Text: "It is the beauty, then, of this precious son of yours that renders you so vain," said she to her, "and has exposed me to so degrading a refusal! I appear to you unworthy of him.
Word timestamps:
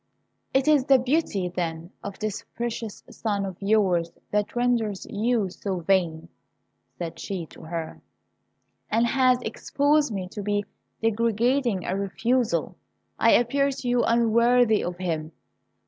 "It 0.51 0.67
is 0.67 0.85
the 0.85 0.97
beauty, 0.97 1.47
then, 1.47 1.91
of 2.03 2.17
this 2.17 2.43
precious 2.55 3.03
son 3.11 3.45
of 3.45 3.55
yours 3.61 4.11
that 4.31 4.55
renders 4.55 5.05
you 5.07 5.51
so 5.51 5.81
vain," 5.81 6.27
said 6.97 7.19
she 7.19 7.45
to 7.51 7.61
her, 7.65 8.01
"and 8.89 9.05
has 9.05 9.43
exposed 9.43 10.11
me 10.11 10.27
to 10.29 10.41
so 10.41 10.63
degrading 11.07 11.85
a 11.85 11.95
refusal! 11.95 12.77
I 13.19 13.33
appear 13.33 13.69
to 13.69 13.87
you 13.87 14.01
unworthy 14.03 14.83
of 14.83 14.97
him. 14.97 15.33